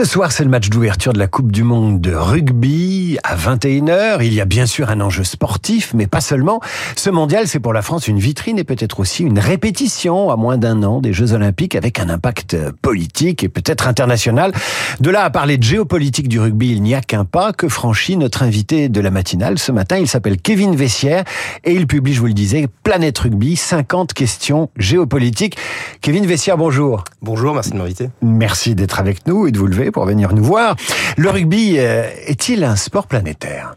[0.00, 4.24] Ce soir, c'est le match d'ouverture de la Coupe du Monde de rugby à 21h.
[4.24, 6.62] Il y a bien sûr un enjeu sportif, mais pas seulement.
[6.96, 10.56] Ce mondial, c'est pour la France une vitrine et peut-être aussi une répétition à moins
[10.56, 14.52] d'un an des Jeux Olympiques avec un impact politique et peut-être international.
[15.00, 18.16] De là à parler de géopolitique du rugby, il n'y a qu'un pas que franchit
[18.16, 19.58] notre invité de la matinale.
[19.58, 21.24] Ce matin, il s'appelle Kevin Vessière
[21.64, 25.58] et il publie, je vous le disais, Planète Rugby, 50 questions géopolitiques.
[26.00, 27.04] Kevin Vessière, bonjour.
[27.20, 28.08] Bonjour, merci de m'inviter.
[28.22, 30.76] Merci d'être avec nous et de vous lever pour venir nous voir.
[31.16, 33.76] Le rugby euh, est-il un sport planétaire?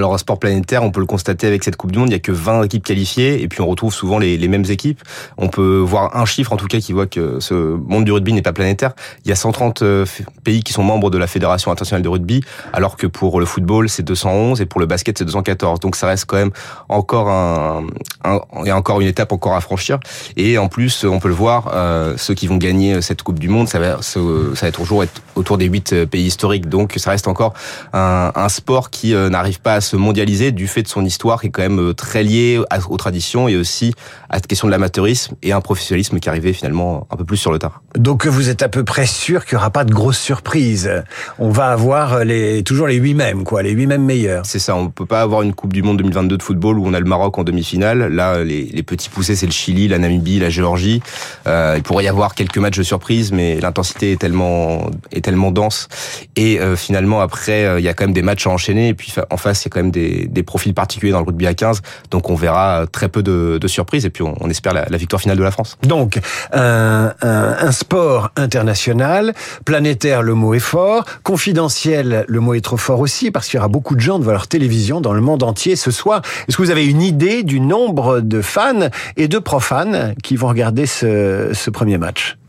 [0.00, 2.16] Alors, un sport planétaire, on peut le constater avec cette Coupe du Monde, il y
[2.16, 5.02] a que 20 équipes qualifiées, et puis on retrouve souvent les, mêmes équipes.
[5.36, 8.32] On peut voir un chiffre, en tout cas, qui voit que ce monde du rugby
[8.32, 8.92] n'est pas planétaire.
[9.26, 10.06] Il y a 130 euh,
[10.42, 12.42] pays qui sont membres de la Fédération internationale de rugby,
[12.72, 15.80] alors que pour le football, c'est 211, et pour le basket, c'est 214.
[15.80, 16.52] Donc ça reste quand même
[16.88, 17.86] encore un,
[18.24, 20.00] un, a encore une étape encore à franchir.
[20.38, 23.50] Et en plus, on peut le voir, euh, ceux qui vont gagner cette Coupe du
[23.50, 24.18] Monde, ça va, ça
[24.62, 26.70] va toujours être autour des 8 euh, pays historiques.
[26.70, 27.52] Donc ça reste encore
[27.92, 31.40] un, un sport qui euh, n'arrive pas à se mondialiser du fait de son histoire
[31.40, 33.94] qui est quand même euh, très liée aux traditions et aussi
[34.30, 37.52] à la question de l'amateurisme et un professionnalisme qui arrivait finalement un peu plus sur
[37.52, 37.82] le tard.
[37.96, 40.90] Donc vous êtes à peu près sûr qu'il n'y aura pas de grosses surprises.
[41.38, 44.46] On va avoir les, toujours les huit mêmes, quoi, les huit mêmes meilleurs.
[44.46, 46.94] C'est ça, on peut pas avoir une Coupe du Monde 2022 de football où on
[46.94, 48.06] a le Maroc en demi-finale.
[48.06, 51.02] Là, les, les petits poussés, c'est le Chili, la Namibie, la Géorgie.
[51.46, 55.50] Euh, il pourrait y avoir quelques matchs de surprise, mais l'intensité est tellement est tellement
[55.50, 55.88] dense.
[56.36, 58.88] Et euh, finalement, après, euh, il y a quand même des matchs à enchaîner.
[58.88, 61.26] Et puis en face, il y a quand même des, des profils particuliers dans le
[61.26, 61.82] rugby à 15.
[62.10, 64.06] Donc on verra très peu de, de surprises.
[64.06, 65.76] Et puis on, espère la, la, victoire finale de la France.
[65.82, 66.20] Donc
[66.52, 69.34] un, un, un sport international,
[69.64, 73.58] planétaire, le mot est fort, confidentiel, le mot est trop fort aussi, parce qu'il y
[73.58, 76.22] aura beaucoup de gens devant leur télévision dans le monde entier ce soir.
[76.48, 80.48] Est-ce que vous avez une idée du nombre de fans et de profanes qui vont
[80.48, 82.39] regarder ce, ce premier match?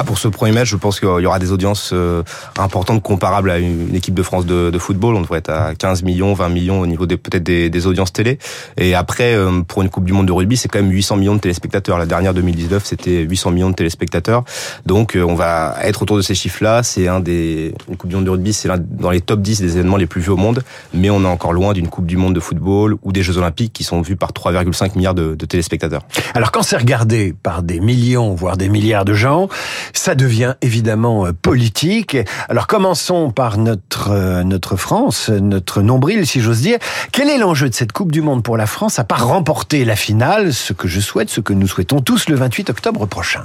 [0.00, 2.22] Ah, pour ce premier match, je pense qu'il y aura des audiences euh,
[2.56, 5.16] importantes comparables à une équipe de France de, football.
[5.16, 8.38] On devrait être à 15 millions, 20 millions au niveau des peut-être des, audiences télé.
[8.76, 11.34] Et après, euh, pour une Coupe du Monde de rugby, c'est quand même 800 millions
[11.34, 11.98] de téléspectateurs.
[11.98, 14.44] La dernière 2019, c'était 800 millions de téléspectateurs.
[14.86, 16.84] Donc, euh, on va être autour de ces chiffres-là.
[16.84, 19.78] C'est un des une Coupe du Monde de rugby, c'est dans les top 10 des
[19.78, 20.62] événements les plus vus au monde.
[20.94, 23.72] Mais on est encore loin d'une Coupe du Monde de football ou des Jeux Olympiques
[23.72, 26.02] qui sont vus par 3,5 milliards de téléspectateurs.
[26.34, 29.48] Alors, quand c'est regardé par des millions, voire des milliards de gens,
[29.92, 32.16] ça devient évidemment politique.
[32.48, 36.78] Alors commençons par notre notre France, notre nombril si j'ose dire.
[37.12, 39.96] Quel est l'enjeu de cette Coupe du monde pour la France à part remporter la
[39.96, 43.44] finale, ce que je souhaite, ce que nous souhaitons tous le 28 octobre prochain?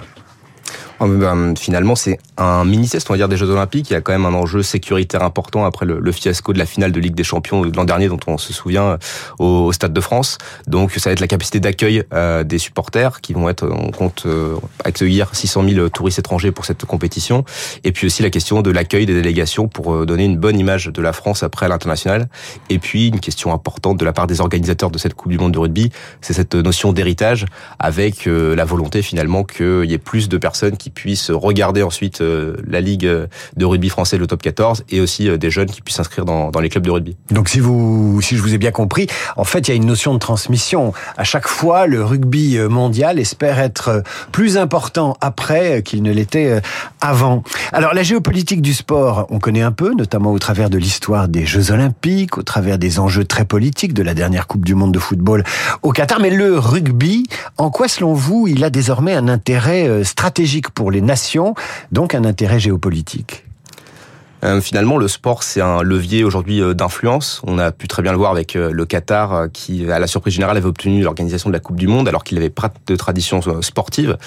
[1.07, 3.89] Ben, finalement, c'est un mini-test, on va dire, des Jeux Olympiques.
[3.89, 6.91] Il y a quand même un enjeu sécuritaire important après le, fiasco de la finale
[6.91, 8.97] de Ligue des Champions de l'an dernier, dont on se souvient
[9.39, 10.37] au, au, Stade de France.
[10.67, 14.23] Donc, ça va être la capacité d'accueil euh, des supporters qui vont être, on compte
[14.25, 17.43] euh, accueillir 600 000 touristes étrangers pour cette compétition.
[17.83, 20.87] Et puis aussi la question de l'accueil des délégations pour euh, donner une bonne image
[20.87, 22.27] de la France après l'international.
[22.69, 25.53] Et puis, une question importante de la part des organisateurs de cette Coupe du Monde
[25.53, 27.45] de rugby, c'est cette notion d'héritage
[27.79, 32.21] avec euh, la volonté finalement qu'il y ait plus de personnes qui puissent regarder ensuite
[32.21, 35.81] euh, la Ligue de rugby français, le top 14, et aussi euh, des jeunes qui
[35.81, 37.17] puissent s'inscrire dans, dans les clubs de rugby.
[37.31, 39.85] Donc si vous, si je vous ai bien compris, en fait, il y a une
[39.85, 40.93] notion de transmission.
[41.17, 46.61] À chaque fois, le rugby mondial espère être plus important après qu'il ne l'était
[47.01, 47.43] avant.
[47.71, 51.45] Alors la géopolitique du sport, on connaît un peu, notamment au travers de l'histoire des
[51.45, 54.99] Jeux Olympiques, au travers des enjeux très politiques de la dernière Coupe du Monde de
[54.99, 55.43] football
[55.81, 56.19] au Qatar.
[56.19, 57.27] Mais le rugby,
[57.57, 61.55] en quoi, selon vous, il a désormais un intérêt stratégique pour les nations,
[61.91, 63.45] donc un intérêt géopolitique
[64.43, 67.41] euh, finalement, le sport, c'est un levier aujourd'hui euh, d'influence.
[67.45, 70.33] On a pu très bien le voir avec euh, le Qatar, qui, à la surprise
[70.33, 73.41] générale, avait obtenu l'organisation de la Coupe du Monde, alors qu'il n'avait pas de tradition
[73.61, 74.17] sportive.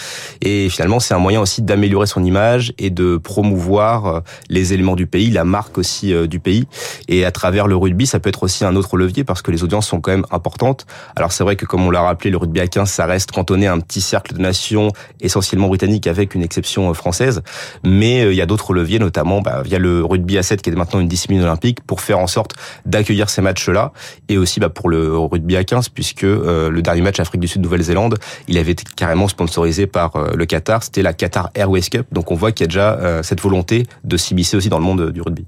[0.40, 5.06] Et finalement, c'est un moyen aussi d'améliorer son image et de promouvoir les éléments du
[5.06, 6.66] pays, la marque aussi du pays.
[7.08, 9.64] Et à travers le rugby, ça peut être aussi un autre levier parce que les
[9.64, 10.86] audiences sont quand même importantes.
[11.14, 13.66] Alors c'est vrai que, comme on l'a rappelé, le rugby à 15, ça reste cantonné
[13.66, 17.42] à un petit cercle de nations essentiellement britanniques avec une exception française.
[17.84, 20.74] Mais il y a d'autres leviers, notamment bah, via le rugby à 7 qui est
[20.74, 22.52] maintenant une discipline olympique pour faire en sorte
[22.84, 23.92] d'accueillir ces matchs-là
[24.28, 27.48] et aussi bah, pour le rugby à 15 puisque euh, le dernier match Afrique du
[27.48, 28.18] Sud Nouvelle-Zélande
[28.48, 32.30] il avait été carrément sponsorisé par euh, le Qatar c'était la Qatar Airways Cup donc
[32.30, 35.10] on voit qu'il y a déjà euh, cette volonté de s'immiscer aussi dans le monde
[35.10, 35.44] du rugby.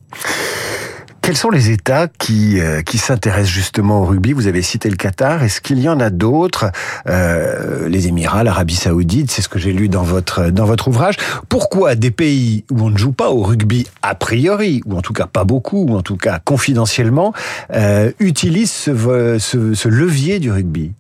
[1.29, 4.33] Quels sont les États qui euh, qui s'intéressent justement au rugby?
[4.33, 5.43] Vous avez cité le Qatar.
[5.43, 6.73] Est-ce qu'il y en a d'autres?
[7.07, 11.17] Euh, Les Émirats, l'Arabie Saoudite, c'est ce que j'ai lu dans votre dans votre ouvrage.
[11.51, 15.13] Pourquoi des pays où on ne joue pas au rugby a priori, ou en tout
[15.13, 17.35] cas pas beaucoup, ou en tout cas confidentiellement,
[17.75, 20.93] euh, utilisent ce, ce, ce levier du rugby?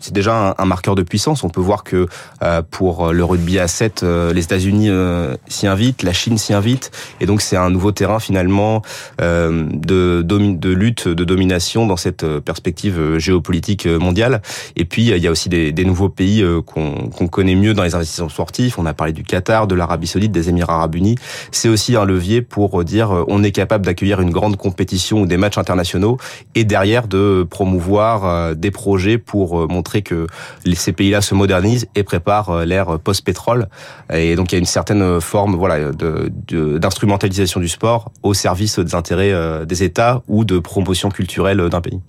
[0.00, 1.44] C'est déjà un, marqueur de puissance.
[1.44, 2.06] On peut voir que
[2.42, 6.52] euh, pour le rugby à 7, euh, les États-Unis euh, s'y invitent, la Chine s'y
[6.52, 6.90] invite,
[7.20, 8.82] et donc c'est un nouveau terrain finalement
[9.18, 14.42] de, de lutte, de domination dans cette perspective géopolitique mondiale.
[14.76, 17.94] Et puis il y a aussi des, des nouveaux pays qu'on connaît mieux dans les
[17.94, 18.78] investissements sportifs.
[18.78, 21.16] On a parlé du Qatar, de l'Arabie Saoudite, des Émirats Arabes Unis.
[21.50, 25.36] C'est aussi un levier pour dire on est capable d'accueillir une grande compétition ou des
[25.36, 26.18] matchs internationaux
[26.54, 30.26] et derrière de promouvoir des projets pour montrer que
[30.74, 33.68] ces pays-là se modernisent et préparent euh, l'ère post-pétrole.
[34.12, 38.94] Et donc il y a une certaine forme voilà d'instrumentalisation du sport au service des
[38.94, 42.00] intérêts euh, des États ou de promotion culturelle d'un pays.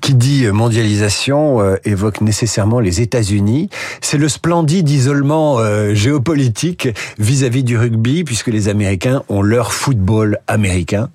[0.00, 3.68] Qui dit mondialisation euh, évoque nécessairement les États-Unis.
[4.00, 5.58] C'est le splendide isolement
[5.94, 11.08] géopolitique vis-à-vis -vis du rugby puisque les Américains ont leur football américain.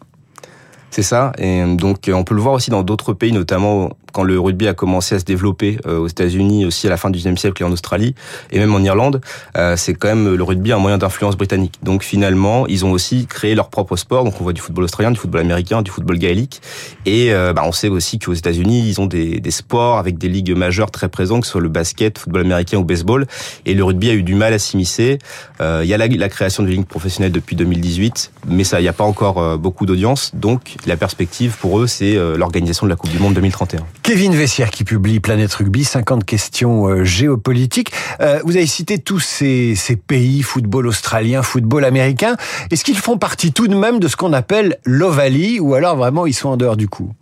[0.94, 1.32] C'est ça.
[1.40, 4.74] Et donc, on peut le voir aussi dans d'autres pays, notamment quand le rugby a
[4.74, 7.66] commencé à se développer euh, aux États-Unis aussi à la fin du XIXe siècle et
[7.66, 8.16] en Australie
[8.52, 9.20] et même en Irlande,
[9.58, 11.80] euh, c'est quand même le rugby un moyen d'influence britannique.
[11.84, 14.24] Donc finalement, ils ont aussi créé leur propre sport.
[14.24, 16.62] Donc on voit du football australien, du football américain, du football gaélique.
[17.06, 20.30] Et euh, bah, on sait aussi qu'aux États-Unis, ils ont des, des, sports avec des
[20.30, 23.26] ligues majeures très présentes, que ce soit le basket, football américain ou baseball.
[23.66, 25.18] Et le rugby a eu du mal à s'immiscer.
[25.60, 28.90] il y a la, la création de ligues professionnelles depuis 2018, mais ça, il n'y
[28.90, 30.32] a pas encore beaucoup d'audience.
[30.36, 33.80] Donc la perspective pour eux, c'est l'organisation de la Coupe du Monde 2031.
[34.04, 37.94] Kevin Vessière qui publie Planète Rugby, 50 questions euh, géopolitiques.
[38.20, 42.36] Euh, vous avez cité tous ces, ces, pays, football australien, football américain.
[42.70, 46.26] Est-ce qu'ils font partie tout de même de ce qu'on appelle l'Ovalie ou alors vraiment
[46.26, 47.14] ils sont en dehors du coup?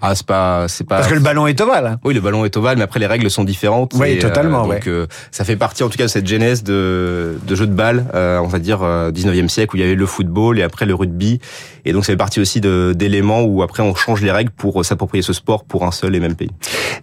[0.00, 0.96] Ah, c'est pas, c'est pas.
[0.96, 1.86] Parce que le ballon est ovale.
[1.86, 2.00] Hein.
[2.04, 3.92] Oui, le ballon est ovale, mais après les règles sont différentes.
[3.94, 4.64] Oui, totalement.
[4.64, 7.66] Euh, donc euh, ça fait partie, en tout cas, de cette genèse de, de jeux
[7.66, 10.62] de balle, euh, on va dire 19e siècle où il y avait le football et
[10.62, 11.40] après le rugby,
[11.84, 15.22] et donc ça fait partie aussi d'éléments où après on change les règles pour s'approprier
[15.22, 16.50] ce sport pour un seul et même pays.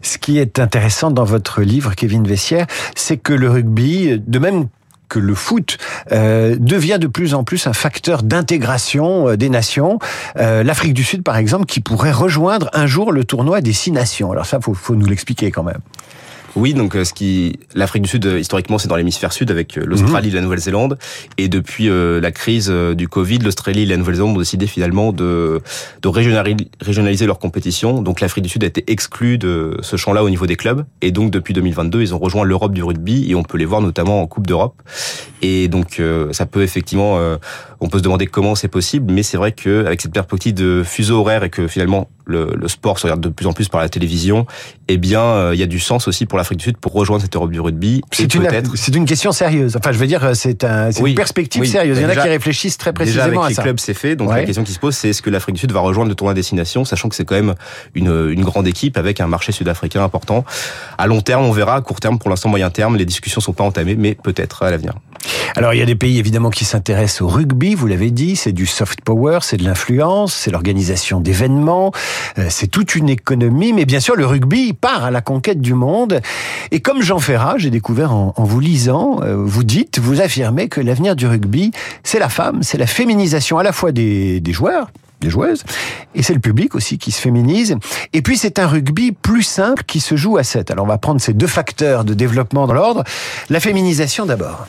[0.02, 4.68] Ce qui est intéressant dans votre livre, Kevin Vessière, c'est que le rugby, de même
[5.10, 5.78] que le foot
[6.12, 10.00] euh, devient de plus en plus un facteur d'intégration euh, des nations.
[10.38, 13.92] Euh, L'Afrique du Sud, par exemple, qui pourrait rejoindre un jour le tournoi des six
[13.92, 14.32] nations.
[14.32, 15.80] Alors ça, faut, faut nous l'expliquer quand même.
[16.56, 19.78] Oui, donc euh, ce qui l'Afrique du Sud euh, historiquement c'est dans l'hémisphère sud avec
[19.78, 20.98] euh, l'Australie, et la Nouvelle-Zélande
[21.38, 25.62] et depuis la crise du Covid, l'Australie et la Nouvelle-Zélande ont décidé finalement de
[26.02, 28.02] de régionaliser leur compétition.
[28.02, 31.12] Donc l'Afrique du Sud a été exclue de ce champ-là au niveau des clubs et
[31.12, 34.22] donc depuis 2022, ils ont rejoint l'Europe du rugby et on peut les voir notamment
[34.22, 34.82] en Coupe d'Europe.
[35.42, 37.20] Et donc ça peut effectivement
[37.80, 40.84] on peut se demander comment c'est possible, mais c'est vrai que avec cette perspective de
[40.84, 43.82] fuseau horaire et que finalement le, le, sport se regarde de plus en plus par
[43.82, 44.46] la télévision,
[44.88, 47.22] eh bien, euh, il y a du sens aussi pour l'Afrique du Sud pour rejoindre
[47.22, 48.02] cette Europe du rugby.
[48.12, 49.76] C'est une, c'est une question sérieuse.
[49.78, 51.98] Enfin, je veux dire, c'est un, une perspective sérieuse.
[51.98, 54.16] Il y en a qui réfléchissent très précisément déjà avec les clubs, c'est fait.
[54.16, 56.16] Donc la question qui se pose, c'est est-ce que l'Afrique du Sud va rejoindre le
[56.16, 57.56] tournoi destination, sachant que c'est quand même
[57.94, 60.46] une, une grande équipe avec un marché sud-africain important.
[60.98, 61.76] À long terme, on verra.
[61.76, 64.72] À court terme, pour l'instant, moyen terme, les discussions sont pas entamées, mais peut-être à
[64.72, 64.94] l'avenir.
[65.56, 67.76] Alors, il y a des pays évidemment qui s'intéressent au rugby.
[67.76, 71.92] Vous l'avez dit, c'est du soft power, c'est de l'influence, c'est l'organisation d'événements,
[72.38, 75.74] euh, c'est toute une économie, mais bien sûr le rugby part à la conquête du
[75.74, 76.22] monde.
[76.72, 80.82] Et comme Jean Ferrat, j'ai découvert en, vous lisant, euh, vous dites, vous affirmez que
[80.82, 81.72] l'avenir du rugby,
[82.04, 84.90] c'est la femme, c'est la féminisation à la fois des, des joueurs,
[85.22, 85.64] des joueuses,
[86.14, 87.78] et c'est le public aussi qui se féminise.
[88.14, 90.72] Et puis c'est un rugby plus simple qui se joue à 7.
[90.72, 93.04] Alors on va prendre ces deux facteurs de développement dans l'ordre.
[93.50, 94.68] La féminisation d'abord.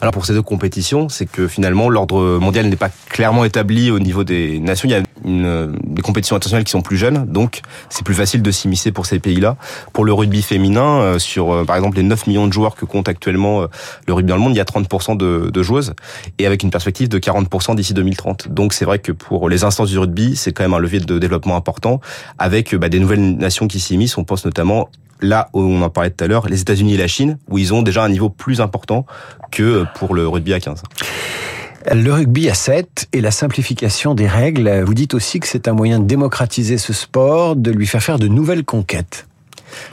[0.00, 3.98] Alors pour ces deux compétitions, c'est que finalement l'ordre mondial n'est pas clairement établi au
[3.98, 4.88] niveau des nations.
[4.88, 8.40] Il y a une, des compétitions internationales qui sont plus jeunes, donc c'est plus facile
[8.40, 9.56] de s'immiscer pour ces pays-là.
[9.92, 12.86] Pour le rugby féminin, euh, sur euh, par exemple les 9 millions de joueurs que
[12.86, 13.66] compte actuellement euh,
[14.06, 15.92] le rugby dans le monde, il y a 30% de, de joueuses
[16.38, 18.48] et avec une perspective de 40% d'ici 2030.
[18.48, 21.18] Donc c'est vrai que pour les instances du rugby, c'est quand même un levier de
[21.18, 22.00] développement important
[22.38, 24.16] avec bah, des nouvelles nations qui s'immiscent.
[24.16, 24.88] On pense notamment
[25.22, 27.74] là où on en parlait tout à l'heure, les États-Unis et la Chine, où ils
[27.74, 29.06] ont déjà un niveau plus important
[29.50, 30.82] que pour le rugby à 15.
[31.92, 35.72] Le rugby à 7 et la simplification des règles, vous dites aussi que c'est un
[35.72, 39.26] moyen de démocratiser ce sport, de lui faire faire de nouvelles conquêtes.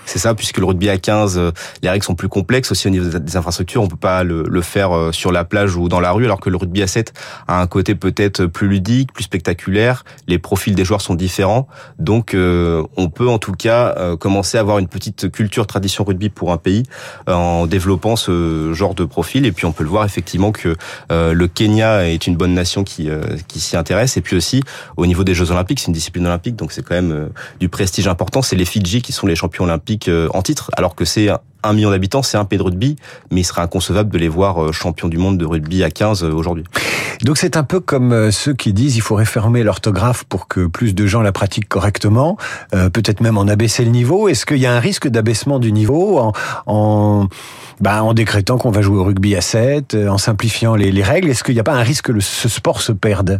[0.05, 2.89] C'est ça, puisque le rugby à 15, euh, les règles sont plus complexes aussi au
[2.89, 3.81] niveau des infrastructures.
[3.81, 6.39] On peut pas le, le, faire euh, sur la plage ou dans la rue, alors
[6.39, 7.13] que le rugby à 7
[7.47, 10.03] a un côté peut-être plus ludique, plus spectaculaire.
[10.27, 11.67] Les profils des joueurs sont différents,
[11.99, 16.29] donc euh, on peut en tout cas commencer à avoir une petite culture tradition rugby
[16.29, 16.83] pour un pays
[17.27, 19.45] en développant ce genre de profil.
[19.45, 20.75] Et puis on peut le voir effectivement que
[21.09, 23.09] le Kenya est une bonne nation qui
[23.47, 24.17] qui s'y intéresse.
[24.17, 24.63] Et puis aussi
[24.95, 27.29] au niveau des Jeux Olympiques, c'est une discipline olympique, donc c'est quand même
[27.59, 28.41] du prestige important.
[28.41, 31.29] C'est les Fidji qui sont les champions olympiques en titre, alors que c'est
[31.63, 32.95] un million d'habitants, c'est un pays de rugby,
[33.31, 36.63] mais il serait inconcevable de les voir champions du monde de rugby à 15 aujourd'hui.
[37.23, 40.93] Donc c'est un peu comme ceux qui disent il faut réformer l'orthographe pour que plus
[40.93, 42.37] de gens la pratiquent correctement,
[42.71, 44.29] peut-être même en abaisser le niveau.
[44.29, 46.31] Est-ce qu'il y a un risque d'abaissement du niveau en,
[46.67, 47.27] en,
[47.81, 51.29] bah, décrétant qu'on va jouer au rugby à 7, en simplifiant les, les règles?
[51.29, 53.31] Est-ce qu'il n'y a pas un risque que ce sport se perde?
[53.31, 53.39] euh,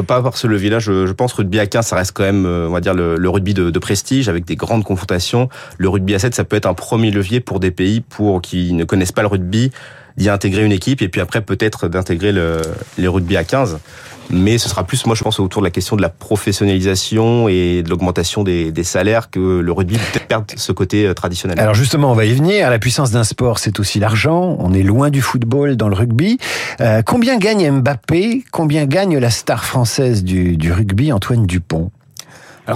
[0.00, 2.68] pas par ce levier-là, je, je, pense rugby à 15, ça reste quand même, euh,
[2.68, 5.48] on va dire, le, le rugby de, de, prestige avec des grandes confrontations.
[5.78, 8.72] Le rugby à 7, ça peut être un premier levier pour des pays pour qui
[8.72, 9.70] ne connaissent pas le rugby
[10.16, 12.60] d'y intégrer une équipe et puis après peut-être d'intégrer le,
[12.98, 13.78] les rugby à 15
[14.32, 17.82] mais ce sera plus, moi je pense, autour de la question de la professionnalisation et
[17.82, 19.96] de l'augmentation des, salaires que le rugby
[20.28, 21.60] perd ce côté euh, traditionnel.
[21.60, 22.68] Alors justement, on va y venir.
[22.68, 24.56] La puissance d'un sport, c'est aussi l'argent.
[24.58, 26.38] On est loin du football dans le rugby.
[26.80, 28.44] Euh, combien gagne Mbappé?
[28.50, 31.90] Combien gagne la star française du rugby, Antoine Dupont?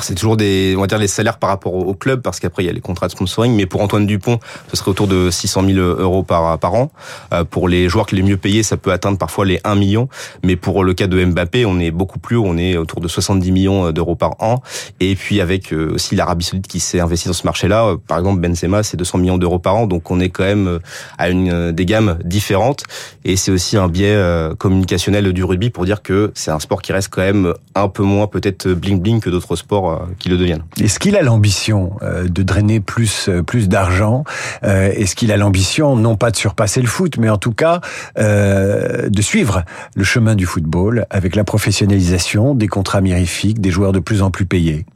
[0.05, 2.67] C'est toujours des, on va dire les salaires par rapport au club parce qu'après il
[2.67, 4.39] y a les contrats de sponsoring, mais pour Antoine Dupont,
[4.69, 6.91] ce serait autour de 600 000 euros par an.
[7.33, 10.09] Euh, pour les joueurs qui les mieux payés, ça peut atteindre parfois les 1 million,
[10.43, 13.09] mais pour le cas de Mbappé, on est beaucoup plus haut, on est autour de
[13.09, 14.63] 70 millions d'euros par an.
[15.01, 18.19] Et puis avec euh, aussi l'Arabie Saoudite qui s'est investi dans ce marché-là, euh, par
[18.19, 20.79] exemple Benzema, c'est 200 millions d'euros par an, donc on est quand même
[21.19, 22.85] à une des gammes différentes.
[23.25, 24.17] Et c'est aussi un biais
[24.59, 28.03] communicationnel du rugby pour dire que c'est un sport qui reste quand même un peu
[28.03, 30.59] moins peut-être bling bling que d'autres sports euh.
[30.81, 34.25] Est-ce qu'il a l'ambition euh, de drainer plus euh, plus d'argent
[34.63, 37.81] Est-ce qu'il a l'ambition non pas de surpasser le foot, mais en tout cas
[38.17, 39.65] de suivre
[39.95, 44.31] le chemin du football avec la professionnalisation, des contrats mirifiques, des joueurs de plus en
[44.31, 44.87] plus payés?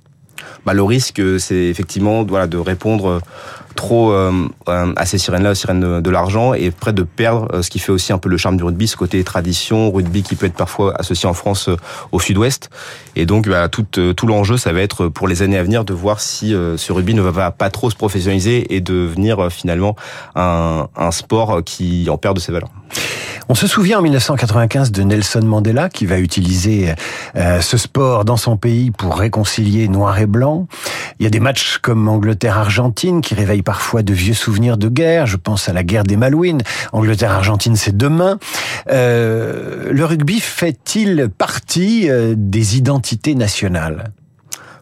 [0.73, 3.21] Le risque, c'est effectivement de répondre
[3.75, 7.63] trop euh, euh, à ces sirènes-là, aux sirènes de, l'argent, et près de perdre euh,
[7.63, 10.37] ce qui fait aussi un peu le charme du rugby, ce côté tradition, rugby qui
[10.37, 11.71] peut être parfois associé en France
[12.13, 12.71] au sud-ouest.
[13.17, 16.21] Et donc, bah, tout, l'enjeu, ça va être pour les années à venir de voir
[16.21, 19.97] si ce rugby ne va pas trop se professionnaliser et devenir finalement
[20.35, 22.71] un sport qui en perd de ses valeurs.
[23.51, 26.95] On se souvient en 1995 de Nelson Mandela qui va utiliser
[27.35, 30.69] euh, ce sport dans son pays pour réconcilier noir et blanc.
[31.19, 35.27] Il y a des matchs comme Angleterre-Argentine qui réveillent parfois de vieux souvenirs de guerre.
[35.27, 36.63] Je pense à la guerre des Malouines.
[36.93, 38.39] Angleterre-Argentine, c'est demain.
[38.89, 44.13] Euh, le rugby fait-il partie euh, des identités nationales?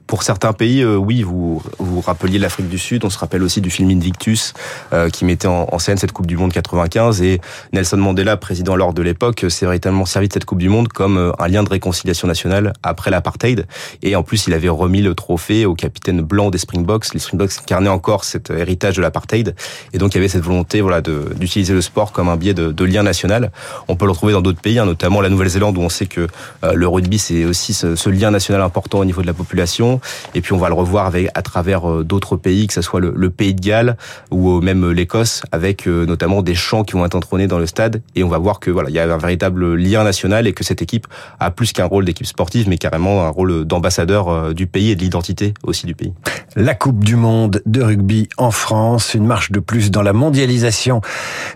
[0.08, 3.04] Pour certains pays, euh, oui, vous vous rappeliez l'Afrique du Sud.
[3.04, 4.54] On se rappelle aussi du film Invictus
[4.94, 7.40] euh, qui mettait en, scène cette Coupe du Monde 95 et
[7.74, 11.18] Nelson Mandela, président lors de l'époque, s'est véritablement servi de cette Coupe du Monde comme
[11.18, 13.66] euh, un lien de réconciliation nationale après l'apartheid.
[14.02, 17.12] Et en plus, il avait remis le trophée au capitaine blanc des Springboks.
[17.12, 19.54] Les Springboks incarnaient encore cet héritage de l'apartheid
[19.92, 22.84] et donc il y avait cette volonté, voilà, d'utiliser le sport comme un biais de,
[22.84, 23.52] lien national.
[23.88, 26.26] On peut le retrouver dans d'autres pays, hein, notamment la Nouvelle-Zélande où on sait que
[26.62, 29.97] le rugby c'est aussi ce lien national important au niveau de la population.
[30.34, 33.00] Et puis on va le revoir avec à travers euh, d'autres pays, que ce soit
[33.00, 33.96] le, Pays de Galles
[34.30, 37.66] ou euh, même l'Écosse, avec euh, notamment des chants qui vont être entrônés dans le
[37.66, 38.02] stade.
[38.16, 40.64] Et on va voir que voilà, il y a un véritable lien national et que
[40.64, 41.06] cette équipe
[41.40, 45.00] a plus qu'un rôle d'équipe sportive, mais carrément un rôle d'ambassadeur du pays et de
[45.00, 46.12] l'identité aussi du pays.
[46.56, 51.00] La Coupe du Monde de rugby en France, une marche de plus dans la mondialisation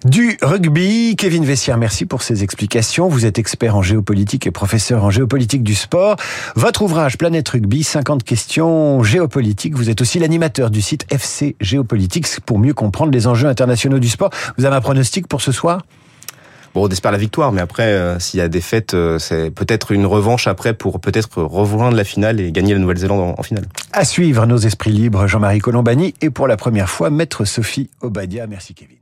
[0.04, 1.16] du rugby.
[1.16, 3.08] Kevin Vessière, merci pour ces explications.
[3.08, 6.16] Vous êtes expert en géopolitique et professeur en géopolitique du sport.
[6.56, 9.74] Votre ouvrage Planète Rugby, 50 questions géopolitiques.
[9.74, 14.08] Vous êtes aussi l'animateur du site FC Géopolitiques pour mieux comprendre les enjeux internationaux du
[14.08, 14.30] sport.
[14.56, 15.82] Vous avez un pronostic pour ce soir?
[16.74, 19.50] Bon, on espère la victoire, mais après, euh, s'il y a des fêtes, euh, c'est
[19.50, 23.66] peut-être une revanche après pour peut-être rejoindre la finale et gagner la Nouvelle-Zélande en, finale.
[23.92, 28.46] À suivre nos esprits libres, Jean-Marie Colombani et pour la première fois, Maître Sophie Obadia.
[28.46, 29.01] Merci Kevin.